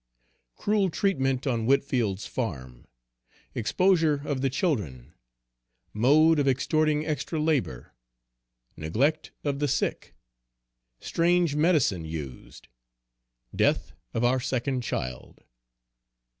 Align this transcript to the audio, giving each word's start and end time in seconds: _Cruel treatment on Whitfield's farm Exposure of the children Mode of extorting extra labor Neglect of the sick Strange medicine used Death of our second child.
_Cruel 0.57 0.91
treatment 0.91 1.45
on 1.45 1.67
Whitfield's 1.67 2.25
farm 2.25 2.87
Exposure 3.53 4.19
of 4.25 4.41
the 4.41 4.49
children 4.49 5.13
Mode 5.93 6.39
of 6.39 6.47
extorting 6.47 7.05
extra 7.05 7.39
labor 7.39 7.93
Neglect 8.75 9.31
of 9.43 9.59
the 9.59 9.67
sick 9.67 10.15
Strange 10.99 11.55
medicine 11.55 12.03
used 12.03 12.67
Death 13.55 13.93
of 14.11 14.23
our 14.23 14.39
second 14.39 14.81
child. 14.81 15.43